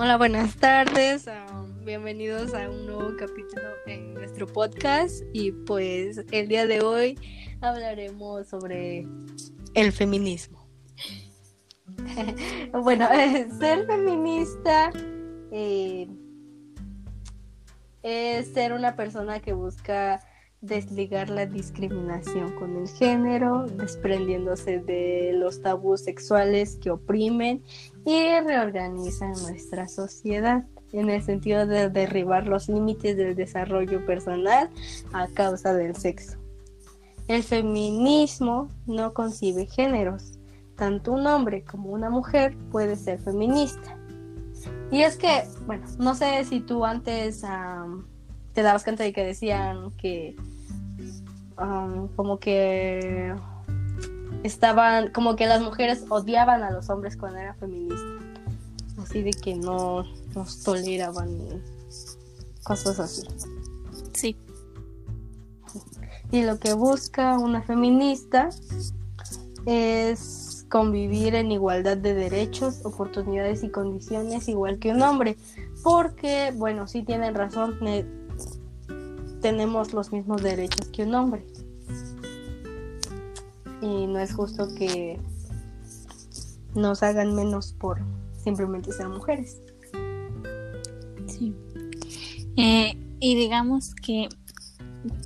[0.00, 1.26] Hola, buenas tardes.
[1.26, 5.24] um, bienvenidos a un nuevo capítulo en nuestro podcast.
[5.32, 7.18] Y pues el día de hoy
[7.60, 9.08] hablaremos sobre
[9.74, 10.68] el feminismo.
[12.72, 13.08] bueno,
[13.58, 14.92] ser feminista
[15.50, 16.06] eh,
[18.04, 20.20] es ser una persona que busca
[20.60, 27.62] desligar la discriminación con el género, desprendiéndose de los tabús sexuales que oprimen
[28.08, 34.70] y reorganizan nuestra sociedad en el sentido de derribar los límites del desarrollo personal
[35.12, 36.38] a causa del sexo.
[37.26, 40.38] El feminismo no concibe géneros.
[40.74, 43.98] Tanto un hombre como una mujer puede ser feminista.
[44.90, 47.42] Y es que, bueno, no sé si tú antes
[48.54, 50.34] te dabas cuenta de que decían que
[52.16, 53.34] como que
[54.42, 58.22] estaban, como que las mujeres odiaban a los hombres cuando eran feministas.
[59.02, 61.62] Así de que no nos toleraban
[62.64, 63.22] cosas así.
[64.12, 64.36] Sí.
[66.30, 68.50] Y lo que busca una feminista
[69.66, 75.36] es convivir en igualdad de derechos, oportunidades y condiciones igual que un hombre.
[75.82, 78.04] Porque, bueno, sí tienen razón, ne-
[79.40, 81.46] tenemos los mismos derechos que un hombre.
[83.80, 85.18] Y no es justo que
[86.74, 88.00] nos hagan menos por
[88.42, 89.60] simplemente ser mujeres.
[91.26, 91.54] Sí.
[92.56, 94.28] Eh, y digamos que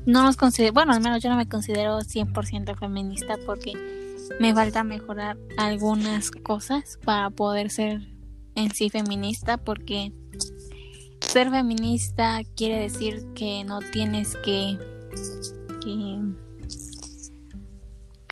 [0.07, 3.73] no nos considero, bueno, al menos yo no me considero 100% feminista porque
[4.41, 8.01] me falta mejorar algunas cosas para poder ser
[8.55, 10.13] en sí feminista porque
[11.21, 14.79] ser feminista quiere decir que no tienes que,
[15.83, 16.19] que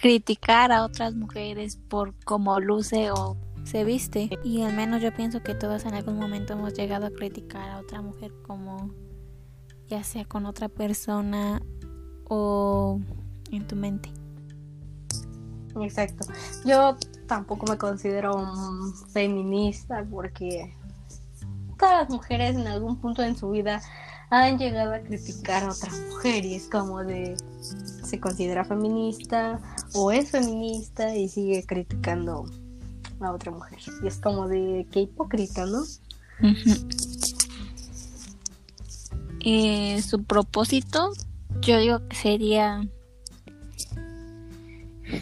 [0.00, 4.30] criticar a otras mujeres por cómo luce o se viste.
[4.42, 7.78] Y al menos yo pienso que todos en algún momento hemos llegado a criticar a
[7.78, 8.90] otra mujer como
[9.86, 11.60] ya sea con otra persona
[12.28, 13.00] o
[13.50, 14.10] en tu mente.
[15.80, 16.26] Exacto.
[16.64, 20.74] Yo tampoco me considero un feminista porque
[21.78, 23.80] todas las mujeres en algún punto en su vida
[24.30, 27.36] han llegado a criticar a otra mujer y es como de
[28.10, 29.60] se considera feminista
[29.94, 32.44] o es feminista y sigue criticando
[33.20, 33.78] a otra mujer.
[34.02, 35.82] Y es como de qué hipócrita, ¿no?
[39.42, 41.12] Eh, su propósito,
[41.62, 42.86] yo digo que sería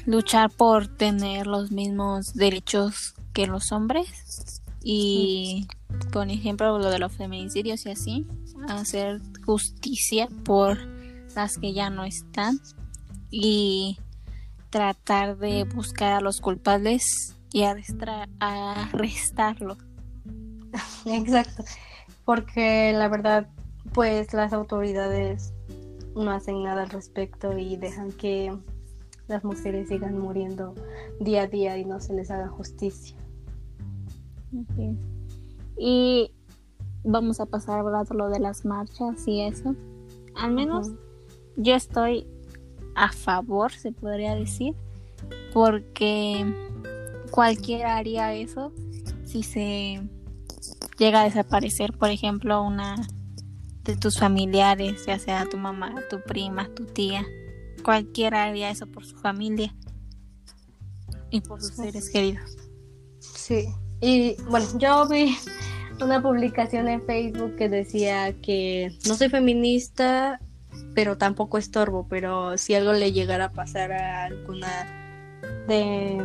[0.06, 5.68] luchar por tener los mismos derechos que los hombres y
[6.10, 8.26] por ejemplo lo de los feminicidios y así
[8.68, 10.78] hacer justicia por
[11.36, 12.60] las que ya no están
[13.30, 13.98] y
[14.70, 19.78] tratar de buscar a los culpables y arrestarlos.
[21.06, 21.64] Exacto.
[22.24, 23.48] Porque la verdad,
[23.92, 25.52] pues las autoridades
[26.14, 28.52] no hacen nada al respecto y dejan que
[29.28, 30.74] las mujeres sigan muriendo
[31.20, 33.16] día a día y no se les haga justicia.
[35.76, 36.32] Y
[37.04, 39.74] vamos a pasar a hablar de lo de las marchas y eso.
[40.34, 40.90] Al menos
[41.56, 42.26] yo estoy
[43.04, 44.74] a favor, se podría decir,
[45.52, 46.44] porque
[47.30, 48.72] cualquiera haría eso
[49.24, 50.00] si se
[50.98, 52.96] llega a desaparecer, por ejemplo, una
[53.84, 57.24] de tus familiares, ya sea tu mamá, tu prima, tu tía.
[57.84, 59.74] Cualquiera haría eso por su familia
[61.30, 62.56] y por sus seres queridos.
[63.20, 63.68] Sí.
[64.00, 65.36] Y bueno, yo vi
[66.00, 70.40] una publicación en Facebook que decía que no soy feminista,
[70.94, 74.86] pero tampoco estorbo, pero si algo le llegara a pasar a alguna
[75.66, 76.22] de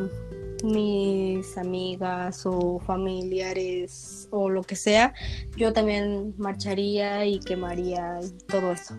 [0.64, 5.14] mis amigas o familiares o lo que sea,
[5.58, 8.96] yo también marcharía y quemaría y todo eso.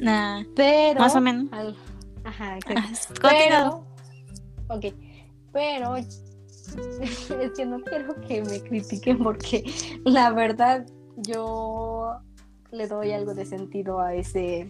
[0.00, 1.52] Nah, Pero Más o menos.
[1.52, 1.76] al-
[2.24, 3.20] Ajá, exacto.
[3.24, 3.30] ah.
[3.30, 3.84] Pero,
[4.68, 4.94] ok,
[5.52, 6.22] pero es
[7.56, 9.64] que no quiero que me critiquen porque
[10.04, 10.86] la verdad
[11.16, 12.20] yo
[12.70, 14.68] le doy algo de sentido a ese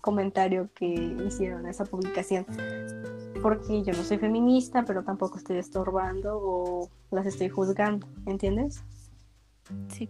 [0.00, 0.86] comentario que
[1.26, 2.46] hicieron, a esa publicación.
[3.42, 8.82] Porque yo no soy feminista, pero tampoco estoy estorbando o las estoy juzgando, ¿entiendes?
[9.88, 10.08] Sí.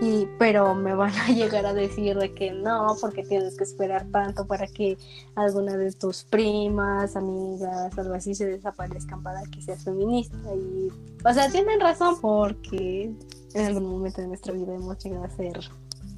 [0.00, 4.06] Y, pero me van a llegar a decir de que no, porque tienes que esperar
[4.10, 4.96] tanto para que
[5.34, 10.38] alguna de tus primas, amigas, algo así se desaparezcan para que seas feminista.
[10.54, 10.88] Y,
[11.22, 13.12] o sea, tienen razón porque
[13.54, 15.60] en algún momento de nuestra vida hemos llegado a ser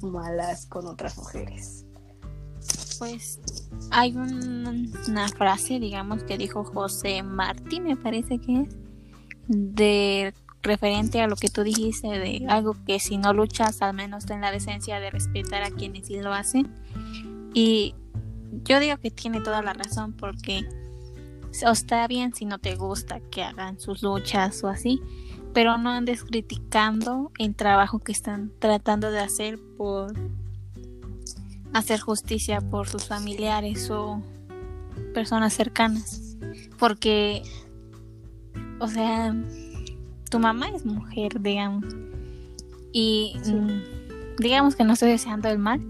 [0.03, 1.85] malas con otras mujeres.
[2.99, 3.39] Pues
[3.91, 8.69] hay un- una frase, digamos, que dijo José Martí, me parece que es,
[9.47, 14.25] de referente a lo que tú dijiste de algo que si no luchas al menos
[14.25, 16.73] ten la decencia de respetar a quienes sí lo hacen
[17.53, 17.93] y
[18.63, 20.65] yo digo que tiene toda la razón porque
[21.67, 25.01] o está bien si no te gusta que hagan sus luchas o así
[25.53, 30.13] pero no andes criticando el trabajo que están tratando de hacer por
[31.73, 34.21] hacer justicia por sus familiares o
[35.13, 36.37] personas cercanas.
[36.79, 37.43] Porque
[38.79, 39.33] o sea
[40.29, 41.85] tu mamá es mujer digamos
[42.91, 45.81] y mm, digamos que no estoy deseando el mal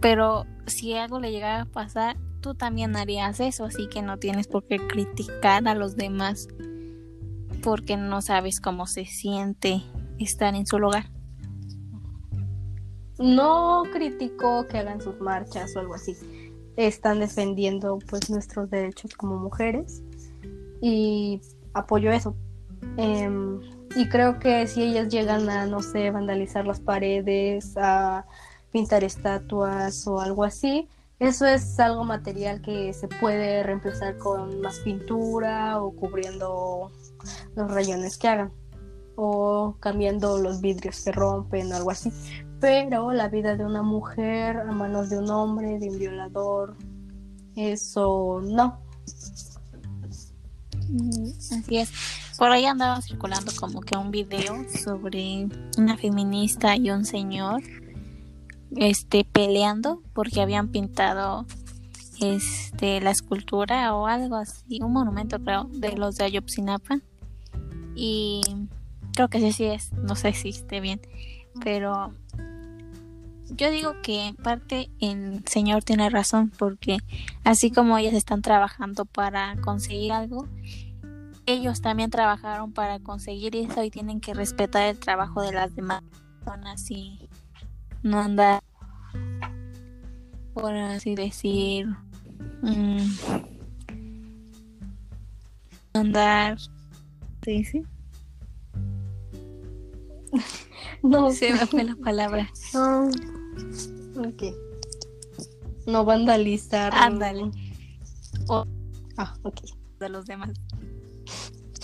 [0.00, 4.46] pero si algo le llegara a pasar tú también harías eso así que no tienes
[4.46, 6.48] por qué criticar a los demás
[7.62, 9.82] porque no sabes cómo se siente
[10.18, 11.10] estar en su lugar.
[13.18, 16.16] No critico que hagan sus marchas o algo así.
[16.76, 20.02] Están defendiendo pues nuestros derechos como mujeres
[20.80, 21.40] y
[21.74, 22.34] apoyo eso.
[22.96, 23.60] Em,
[23.94, 28.26] y creo que si ellas llegan a, no sé, vandalizar las paredes, a
[28.72, 30.88] pintar estatuas o algo así,
[31.18, 36.90] eso es algo material que se puede reemplazar con más pintura o cubriendo
[37.56, 38.52] los rayones que hagan
[39.16, 42.12] o cambiando los vidrios que rompen o algo así.
[42.60, 46.76] Pero la vida de una mujer a manos de un hombre, de un violador,
[47.56, 48.80] eso no.
[50.88, 51.28] Mm,
[51.58, 51.90] así es.
[52.38, 57.62] Por ahí andaba circulando como que un video sobre una feminista y un señor
[58.76, 61.46] este peleando porque habían pintado
[62.20, 67.00] este la escultura o algo así, un monumento creo de los de Ayotzinapa
[67.94, 68.40] y
[69.14, 71.00] creo que sí sí es, no sé si esté bien,
[71.62, 72.12] pero
[73.56, 76.98] yo digo que en parte el señor tiene razón porque
[77.44, 80.48] así como ellas están trabajando para conseguir algo,
[81.46, 86.02] ellos también trabajaron para conseguir eso y tienen que respetar el trabajo de las demás
[86.38, 87.28] personas y
[88.02, 88.62] no andar,
[90.54, 91.88] por así decir,
[92.62, 93.06] mm,
[95.94, 96.58] andar,
[97.44, 97.64] ¿sí?
[97.64, 97.82] ¿sí?
[101.02, 102.50] no se me fue la palabra.
[102.74, 103.08] No.
[104.14, 104.42] Ok.
[105.86, 106.92] No vandalizar.
[106.94, 107.50] Ándale.
[108.46, 108.66] O
[109.16, 109.60] ah, ok.
[109.98, 110.50] De los demás.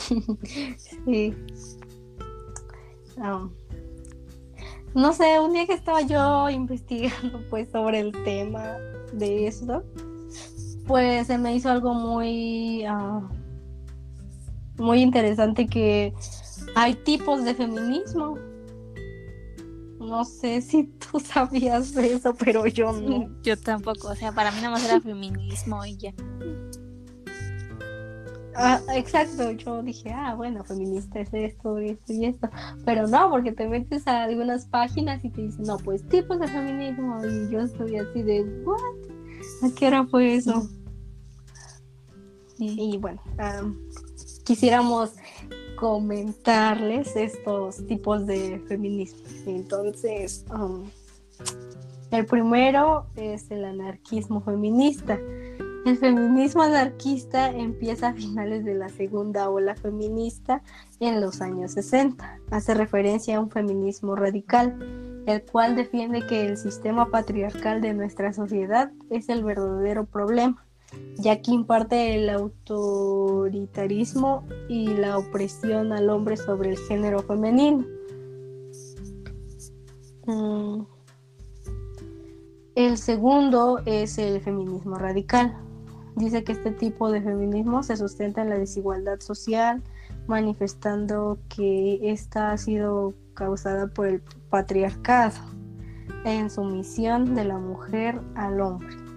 [1.06, 1.34] sí.
[3.16, 3.50] Um,
[4.94, 8.76] no sé, un día que estaba yo investigando pues sobre el tema
[9.12, 9.82] de esto,
[10.86, 13.26] pues se me hizo algo muy, uh,
[14.78, 16.14] muy interesante que
[16.74, 18.38] hay tipos de feminismo.
[20.00, 23.28] No sé si tú sabías de eso, pero yo no.
[23.42, 26.14] Yo tampoco, o sea, para mí nada más era feminismo y ya.
[28.60, 32.50] Ah, exacto, yo dije, ah, bueno, feminista es esto, esto y esto,
[32.84, 36.48] pero no, porque te metes a algunas páginas y te dicen, no, pues tipos de
[36.48, 38.80] feminismo, y yo estoy así de, ¿what?
[39.62, 40.68] ¿A qué hora fue eso?
[42.58, 43.22] Y, bueno,
[44.48, 45.10] quisiéramos
[45.76, 49.20] comentarles estos tipos de feminismo.
[49.46, 50.46] Entonces,
[52.10, 55.20] el primero es el anarquismo feminista
[55.88, 60.62] el feminismo anarquista empieza a finales de la segunda ola feminista
[61.00, 62.40] en los años 60.
[62.50, 68.34] Hace referencia a un feminismo radical, el cual defiende que el sistema patriarcal de nuestra
[68.34, 70.62] sociedad es el verdadero problema,
[71.16, 77.84] ya que imparte el autoritarismo y la opresión al hombre sobre el género femenino.
[80.26, 80.82] Mm.
[82.74, 85.56] El segundo es el feminismo radical
[86.18, 89.84] Dice que este tipo de feminismo se sustenta en la desigualdad social,
[90.26, 95.38] manifestando que esta ha sido causada por el patriarcado
[96.24, 99.07] en sumisión de la mujer al hombre.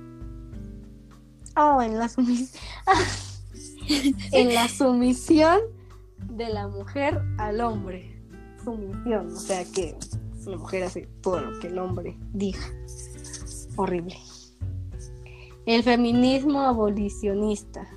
[1.56, 2.62] Oh, en la sumisión.
[4.32, 5.60] en la sumisión
[6.30, 8.22] de la mujer al hombre.
[8.64, 9.98] Sumisión, o sea que
[10.46, 12.62] la mujer hace todo lo que el hombre diga.
[13.76, 14.18] Horrible.
[15.66, 17.88] El feminismo abolicionista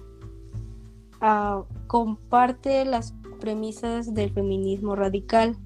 [1.20, 5.56] ah, comparte las premisas del feminismo radical,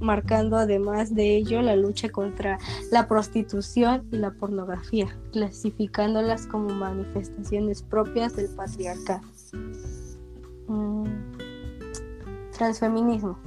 [0.00, 2.58] marcando además de ello la lucha contra
[2.90, 9.22] la prostitución y la pornografía, clasificándolas como manifestaciones propias del patriarcado.
[10.68, 11.04] Mm.
[12.56, 13.38] Transfeminismo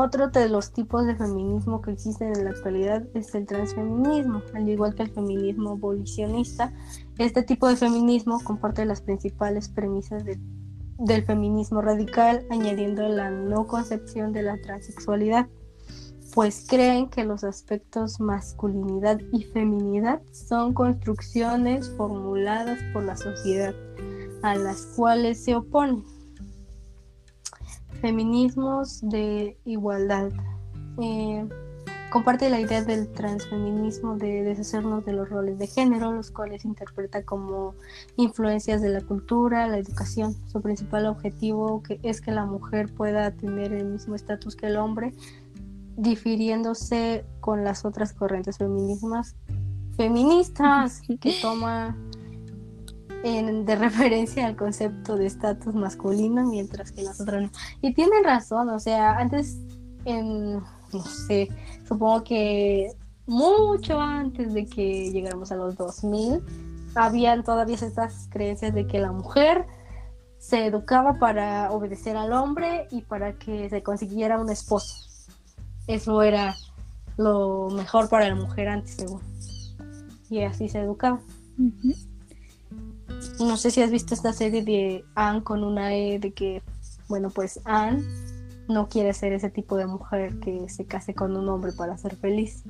[0.00, 4.68] otro de los tipos de feminismo que existen en la actualidad es el transfeminismo, al
[4.68, 6.72] igual que el feminismo abolicionista.
[7.18, 10.38] Este tipo de feminismo comparte las principales premisas del
[10.98, 15.48] del feminismo radical, añadiendo la no concepción de la transexualidad,
[16.34, 23.74] pues creen que los aspectos masculinidad y feminidad son construcciones formuladas por la sociedad
[24.42, 26.04] a las cuales se oponen.
[28.00, 30.30] Feminismos de igualdad.
[31.00, 31.48] Eh,
[32.10, 37.22] comparte la idea del transfeminismo de deshacernos de los roles de género, los cuales interpreta
[37.24, 37.74] como
[38.16, 40.34] influencias de la cultura, la educación.
[40.46, 45.12] Su principal objetivo es que la mujer pueda tener el mismo estatus que el hombre,
[45.96, 49.34] difiriéndose con las otras corrientes feminismas
[49.96, 51.96] feministas que toma
[53.22, 57.50] de referencia al concepto de estatus masculino, mientras que las otras no.
[57.82, 59.58] Y tienen razón, o sea, antes,
[60.04, 60.62] en,
[60.92, 61.48] no sé,
[61.86, 62.92] supongo que
[63.26, 66.42] mucho antes de que llegáramos a los 2000,
[66.94, 69.66] habían todavía estas creencias de que la mujer
[70.38, 74.94] se educaba para obedecer al hombre y para que se consiguiera un esposo.
[75.86, 76.56] Eso era
[77.16, 79.20] lo mejor para la mujer antes, según.
[80.30, 81.20] Y así se educaba.
[83.40, 86.62] No sé si has visto esta serie de Anne con una E de que,
[87.08, 88.04] bueno, pues Anne
[88.68, 92.16] no quiere ser ese tipo de mujer que se case con un hombre para ser
[92.16, 92.62] feliz.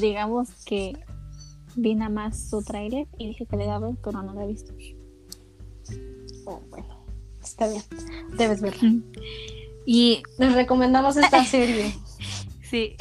[0.00, 0.92] Digamos que
[1.76, 4.72] vi nada más su trailer y dije que le daba, pero no la he visto.
[6.44, 7.06] Oh, bueno,
[7.42, 7.82] está bien,
[8.36, 9.00] debes verla.
[9.86, 11.94] Y les recomendamos esta serie.
[12.62, 12.94] sí.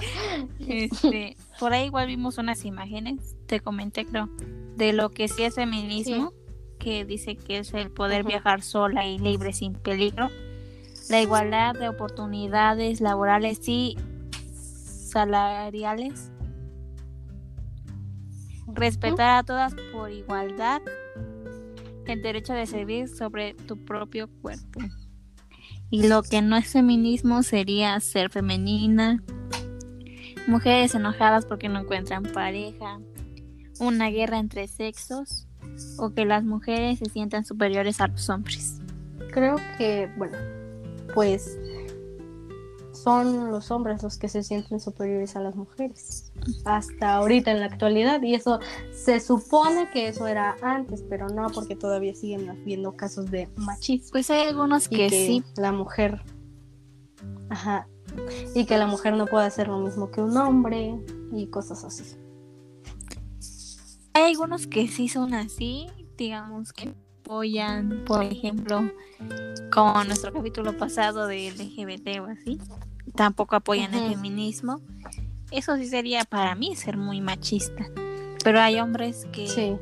[0.68, 4.28] este, por ahí igual vimos unas imágenes, te comenté creo,
[4.76, 6.32] de lo que sí es feminismo,
[6.78, 10.28] que dice que es el poder viajar sola y libre sin peligro,
[11.08, 13.96] la igualdad de oportunidades laborales y
[14.52, 16.30] salariales,
[18.66, 20.82] respetar a todas por igualdad,
[22.06, 24.80] el derecho de servir sobre tu propio cuerpo.
[25.90, 29.22] Y lo que no es feminismo sería ser femenina,
[30.46, 33.00] mujeres enojadas porque no encuentran pareja,
[33.80, 35.46] una guerra entre sexos
[35.98, 38.80] o que las mujeres se sientan superiores a los hombres.
[39.30, 40.36] Creo que, bueno,
[41.14, 41.58] pues
[42.92, 46.32] son los hombres los que se sienten superiores a las mujeres
[46.64, 48.60] hasta ahorita en la actualidad y eso
[48.92, 54.08] se supone que eso era antes pero no porque todavía siguen habiendo casos de machismo.
[54.12, 55.44] Pues hay algunos que, sí.
[55.56, 56.22] la mujer
[57.50, 57.88] ajá
[58.54, 60.98] y que la mujer no puede hacer lo mismo que un hombre
[61.32, 62.04] y cosas así.
[64.14, 65.86] Hay algunos que sí son así,
[66.16, 66.94] digamos que
[67.28, 68.90] apoyan, por ejemplo,
[69.70, 72.58] como nuestro capítulo pasado de LGBT o así,
[73.14, 74.80] tampoco apoyan el feminismo.
[75.50, 77.86] Eso sí sería para mí ser muy machista.
[78.42, 79.76] Pero hay hombres que sí.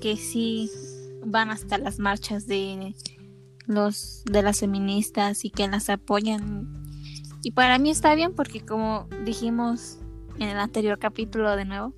[0.00, 0.72] que sí
[1.24, 2.96] van hasta las marchas de
[3.66, 6.82] los de las feministas y que las apoyan.
[7.44, 9.98] Y para mí está bien porque como dijimos
[10.40, 11.94] en el anterior capítulo de nuevo,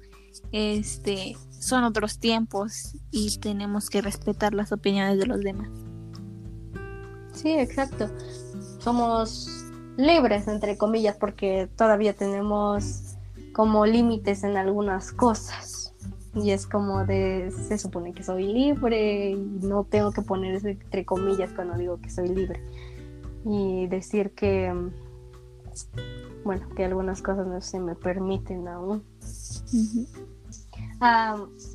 [0.53, 5.71] este son otros tiempos y tenemos que respetar las opiniones de los demás.
[7.33, 8.11] Sí, exacto.
[8.80, 9.49] Somos
[9.97, 13.16] libres, entre comillas, porque todavía tenemos
[13.54, 15.94] como límites en algunas cosas.
[16.35, 21.06] Y es como de, se supone que soy libre y no tengo que poner entre
[21.06, 22.62] comillas cuando digo que soy libre.
[23.47, 24.71] Y decir que,
[26.44, 29.02] bueno, que algunas cosas no se me permiten aún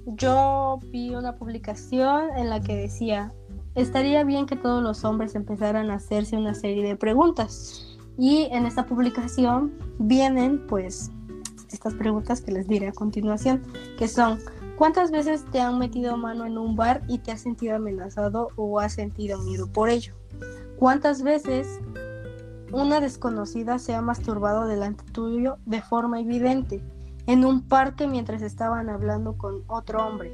[0.05, 3.33] yo vi una publicación en la que decía,
[3.75, 7.85] estaría bien que todos los hombres empezaran a hacerse una serie de preguntas.
[8.17, 11.11] Y en esta publicación vienen pues
[11.71, 13.61] estas preguntas que les diré a continuación,
[13.97, 14.39] que son,
[14.77, 18.79] ¿cuántas veces te han metido mano en un bar y te has sentido amenazado o
[18.79, 20.13] has sentido miedo por ello?
[20.77, 21.79] ¿Cuántas veces
[22.71, 26.83] una desconocida se ha masturbado delante tuyo de forma evidente?
[27.29, 30.31] En un parque mientras estaban hablando con otro hombre.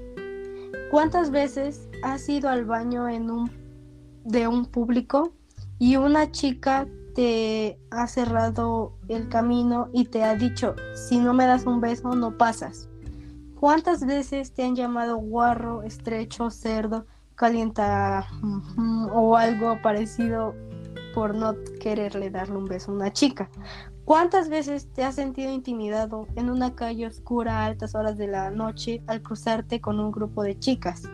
[0.90, 3.52] ¿Cuántas veces has ido al baño en un,
[4.24, 5.34] de un público
[5.78, 11.46] y una chica te ha cerrado el camino y te ha dicho, si no me
[11.46, 12.88] das un beso, no pasas?
[13.60, 18.26] ¿Cuántas veces te han llamado guarro, estrecho, cerdo, calienta
[19.12, 20.56] o algo parecido
[21.14, 23.50] por no quererle darle un beso a una chica?
[24.06, 28.52] ¿Cuántas veces te has sentido intimidado en una calle oscura a altas horas de la
[28.52, 31.10] noche al cruzarte con un grupo de chicas?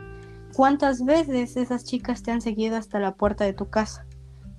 [0.53, 4.05] ¿Cuántas veces esas chicas te han seguido hasta la puerta de tu casa?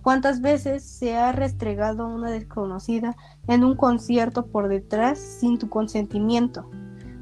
[0.01, 3.15] ¿Cuántas veces se ha restregado una desconocida
[3.49, 6.71] en un concierto por detrás sin tu consentimiento?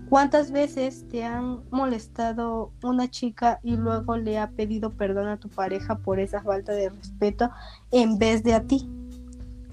[0.09, 5.49] ¿Cuántas veces te han molestado una chica y luego le ha pedido perdón a tu
[5.49, 7.51] pareja por esa falta de respeto
[7.91, 8.89] en vez de a ti?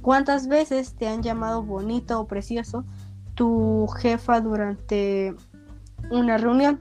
[0.07, 2.85] ¿Cuántas veces te han llamado bonito o precioso
[3.35, 5.35] tu jefa durante
[6.09, 6.79] una reunión?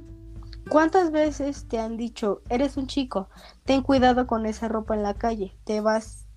[0.70, 3.28] ¿Cuántas veces te han dicho, eres un chico,
[3.64, 6.28] ten cuidado con esa ropa en la calle, te vas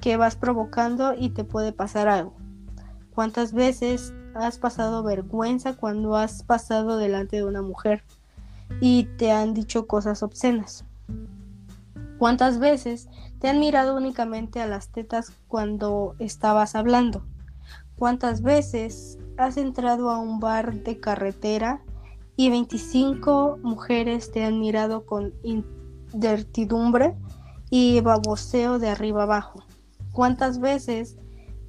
[0.00, 2.36] que vas provocando y te puede pasar algo?
[3.12, 8.04] ¿Cuántas veces has pasado vergüenza cuando has pasado delante de una mujer
[8.80, 10.84] y te han dicho cosas obscenas?
[12.18, 13.08] ¿Cuántas veces
[13.38, 17.24] te han mirado únicamente a las tetas cuando estabas hablando?
[17.96, 21.82] ¿Cuántas veces has entrado a un bar de carretera
[22.36, 27.16] y 25 mujeres te han mirado con incertidumbre
[27.70, 29.64] y baboseo de arriba abajo?
[30.12, 31.16] ¿Cuántas veces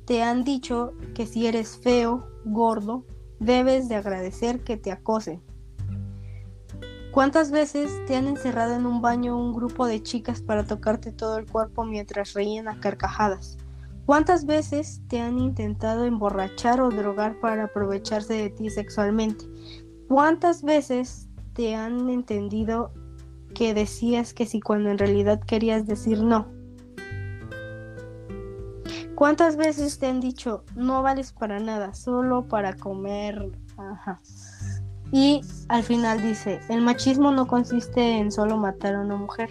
[0.10, 3.06] te han dicho que si eres feo, gordo,
[3.40, 5.40] debes de agradecer que te acosen.
[7.12, 11.38] ¿Cuántas veces te han encerrado en un baño un grupo de chicas para tocarte todo
[11.38, 13.58] el cuerpo mientras reían a carcajadas?
[14.06, 19.46] ¿Cuántas veces te han intentado emborrachar o drogar para aprovecharse de ti sexualmente?
[20.08, 22.92] ¿Cuántas veces te han entendido
[23.56, 26.48] que decías que sí cuando en realidad querías decir no?
[29.16, 33.52] ¿Cuántas veces te han dicho no vales para nada, solo para comer?
[33.78, 34.22] Ajá.
[35.12, 39.50] Y al final dice, el machismo no consiste en solo matar a una mujer.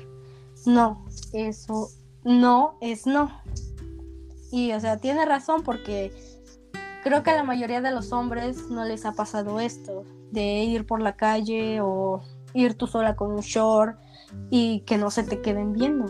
[0.67, 1.89] No, eso
[2.25, 3.31] no es no.
[4.51, 6.13] Y o sea, tiene razón porque
[7.03, 10.87] creo que a la mayoría de los hombres no les ha pasado esto, de ir
[10.87, 12.23] por la calle o
[12.55, 13.99] ir tú sola con un short
[14.51, 16.07] y que no se te queden viendo,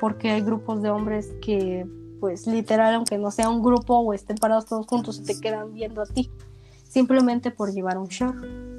[0.00, 1.86] porque hay grupos de hombres que
[2.20, 5.72] pues literal, aunque no sea un grupo o estén parados todos juntos, se te quedan
[5.72, 6.30] viendo a ti,
[6.86, 8.69] simplemente por llevar un short.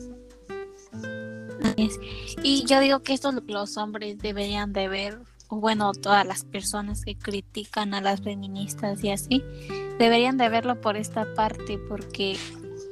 [2.44, 7.04] Y yo digo que esto los hombres deberían de ver, o bueno, todas las personas
[7.04, 9.44] que critican a las feministas y así,
[10.00, 12.38] deberían de verlo por esta parte, porque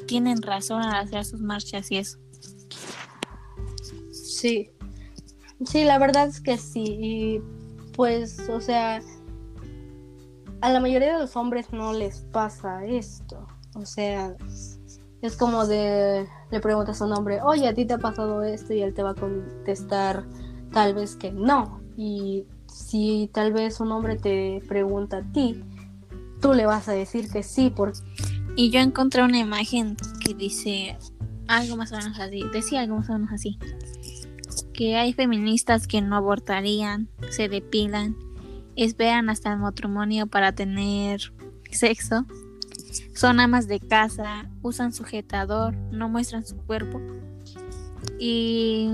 [0.08, 2.20] tienen razón al hacer sus marchas y eso.
[4.12, 4.72] Sí,
[5.66, 7.42] sí, la verdad es que sí, y
[7.94, 9.02] pues, o sea,
[10.62, 13.46] a la mayoría de los hombres no les pasa esto.
[13.76, 14.36] O sea,
[15.22, 18.74] es como de, le preguntas a un hombre, oye, a ti te ha pasado esto
[18.74, 20.26] y él te va a contestar
[20.72, 21.82] tal vez que no.
[21.98, 25.64] Y si tal vez un hombre te pregunta a ti,
[26.42, 27.72] tú le vas a decir que sí.
[27.76, 28.00] Porque...
[28.56, 30.98] Y yo encontré una imagen que dice
[31.48, 33.58] algo más o menos así, decía algo más o menos así,
[34.74, 38.16] que hay feministas que no abortarían, se depilan
[38.86, 41.34] esperan hasta el matrimonio para tener
[41.72, 42.26] sexo,
[43.20, 47.02] son amas de casa, usan sujetador, no muestran su cuerpo.
[48.18, 48.92] Y,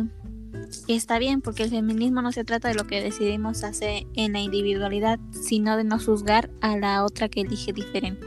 [0.88, 4.40] está bien, porque el feminismo no se trata de lo que decidimos hacer en la
[4.40, 8.26] individualidad, sino de no juzgar a la otra que elige diferente.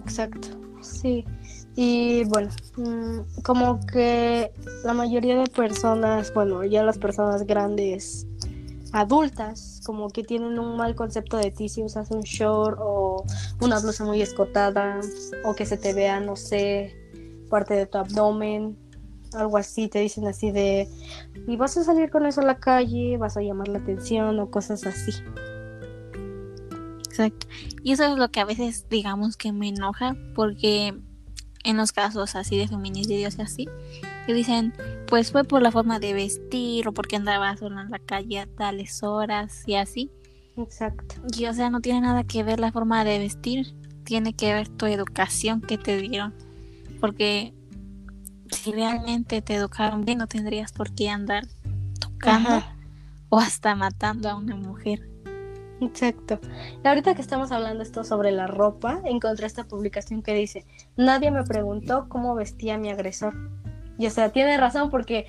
[0.00, 0.48] Exacto,
[0.82, 1.24] sí.
[1.74, 4.52] Y bueno, mm, como que
[4.84, 8.26] la mayoría de personas, bueno, ya las personas grandes
[8.92, 13.24] adultas como que tienen un mal concepto de ti si usas un short o
[13.60, 15.00] una blusa muy escotada
[15.44, 16.96] o que se te vea, no sé,
[17.50, 18.76] parte de tu abdomen,
[19.34, 20.88] algo así, te dicen así de,
[21.46, 24.50] y vas a salir con eso a la calle, vas a llamar la atención o
[24.50, 25.12] cosas así.
[27.06, 27.46] Exacto.
[27.82, 30.94] Y eso es lo que a veces digamos que me enoja porque
[31.62, 33.68] en los casos así de feminicidios y así,
[34.26, 34.72] que dicen,
[35.06, 38.46] pues fue por la forma de vestir o porque andaba sola en la calle a
[38.46, 40.10] tales horas y así.
[40.56, 41.16] Exacto.
[41.36, 44.68] Y o sea, no tiene nada que ver la forma de vestir, tiene que ver
[44.68, 46.34] tu educación que te dieron.
[47.00, 47.54] Porque
[48.50, 51.46] si realmente te educaron bien, no tendrías por qué andar
[52.00, 52.62] tocando
[53.28, 55.08] o hasta matando a una mujer.
[55.80, 56.38] Exacto.
[56.84, 60.64] ahorita que estamos hablando esto sobre la ropa, encontré esta publicación que dice,
[60.96, 63.34] nadie me preguntó cómo vestía mi agresor.
[63.98, 65.26] Y o sea, tiene razón porque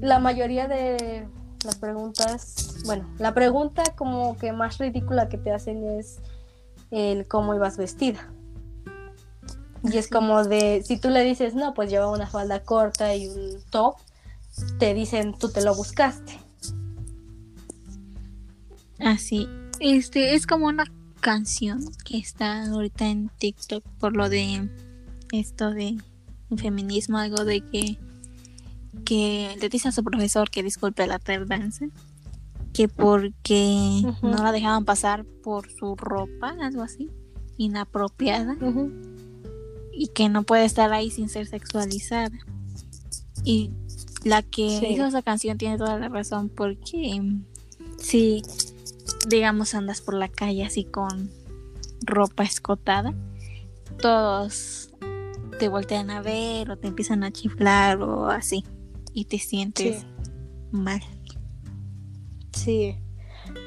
[0.00, 1.26] la mayoría de
[1.64, 6.18] las preguntas, bueno, la pregunta como que más ridícula que te hacen es
[6.90, 8.30] el cómo ibas vestida.
[9.82, 13.28] Y es como de, si tú le dices, no, pues lleva una falda corta y
[13.28, 13.96] un top,
[14.78, 16.38] te dicen, tú te lo buscaste.
[18.98, 20.84] Así, este es como una
[21.20, 24.68] canción que está ahorita en TikTok por lo de
[25.32, 25.98] esto de
[26.56, 27.98] feminismo, algo de que
[29.04, 31.86] que le dice a su profesor que disculpe la tardanza,
[32.72, 37.10] que porque no la dejaban pasar por su ropa, algo así,
[37.56, 38.56] inapropiada.
[39.98, 42.38] y que no puede estar ahí sin ser sexualizada.
[43.44, 43.70] Y
[44.24, 47.22] la que hizo esa canción tiene toda la razón porque
[47.98, 48.42] si
[49.28, 51.30] digamos andas por la calle así con
[52.02, 53.14] ropa escotada,
[54.02, 54.85] todos
[55.58, 58.64] te voltean a ver o te empiezan a chiflar o así
[59.12, 60.06] y te sientes
[60.70, 61.00] mal.
[62.52, 62.96] Sí,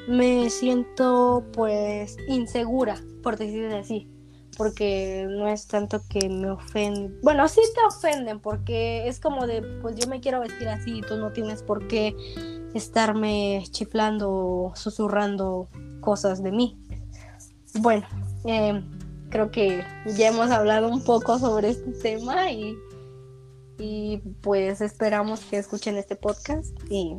[0.08, 4.08] me siento pues insegura, por decirlo así,
[4.56, 9.62] porque no es tanto que me ofenden, bueno, sí te ofenden porque es como de,
[9.80, 12.14] pues yo me quiero vestir así y tú no tienes por qué
[12.74, 15.68] estarme chiflando o susurrando
[16.00, 16.78] cosas de mí.
[17.74, 18.06] Bueno,
[18.44, 18.82] eh,
[19.30, 19.84] creo que
[20.16, 22.76] ya hemos hablado un poco sobre este tema y,
[23.78, 27.16] y pues esperamos que escuchen este podcast y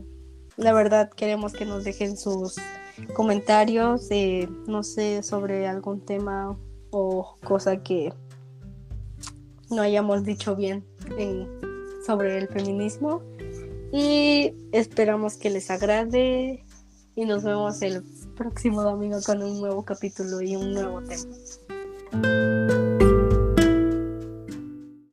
[0.57, 2.55] la verdad queremos que nos dejen sus
[3.13, 6.57] comentarios, eh, no sé, sobre algún tema
[6.91, 8.13] o cosa que
[9.69, 10.85] no hayamos dicho bien
[12.05, 13.21] sobre el feminismo.
[13.93, 16.63] Y esperamos que les agrade
[17.15, 18.03] y nos vemos el
[18.35, 21.35] próximo domingo con un nuevo capítulo y un nuevo tema.
[22.11, 22.50] thank you